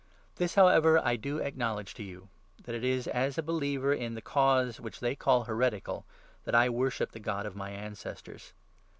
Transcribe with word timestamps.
This, 0.37 0.55
14 0.55 0.65
however, 0.67 0.97
I 1.05 1.15
do 1.15 1.37
acknowledge 1.37 1.93
to 1.93 2.01
you, 2.01 2.29
that 2.63 2.73
it 2.73 2.83
is 2.83 3.05
as 3.07 3.37
a 3.37 3.43
believer 3.43 3.93
in 3.93 4.15
the 4.15 4.19
Cause 4.23 4.79
which 4.79 4.99
they 4.99 5.15
call 5.15 5.43
heretical, 5.43 6.05
that 6.45 6.55
I 6.55 6.69
worship 6.69 7.11
the 7.11 7.19
God 7.19 7.45
of 7.45 7.55
my 7.55 7.69
ancestors. 7.69 8.53